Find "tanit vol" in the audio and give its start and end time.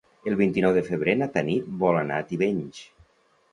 1.37-2.01